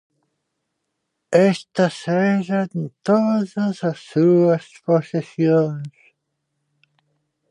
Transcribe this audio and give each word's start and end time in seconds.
Estas 1.51 1.95
eran 2.37 2.71
todas 3.07 3.49
as 3.91 3.99
súas 4.09 4.65
posesións. 4.85 5.95